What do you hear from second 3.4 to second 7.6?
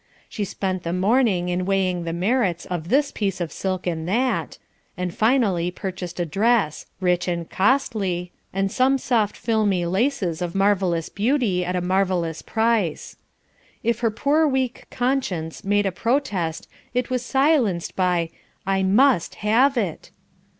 silk and that, and finally purchased a dress, rich and